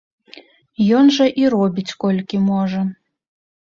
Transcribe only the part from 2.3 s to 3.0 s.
можа.